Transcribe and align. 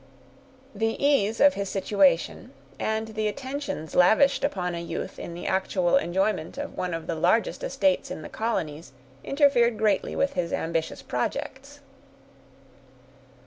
The 0.73 0.97
ease 0.99 1.39
of 1.39 1.53
his 1.53 1.69
situation, 1.69 2.53
and 2.79 3.09
the 3.09 3.27
attentions 3.27 3.93
lavished 3.93 4.43
upon 4.43 4.73
a 4.73 4.81
youth 4.81 5.19
in 5.19 5.35
the 5.35 5.45
actual 5.45 5.95
enjoyment 5.95 6.57
of 6.57 6.75
one 6.75 6.95
of 6.95 7.05
the 7.05 7.13
largest 7.13 7.63
estates 7.63 8.09
in 8.09 8.23
the 8.23 8.27
colonies, 8.27 8.93
interfered 9.23 9.77
greatly 9.77 10.15
with 10.15 10.33
his 10.33 10.51
ambitious 10.53 11.03
projects. 11.03 11.81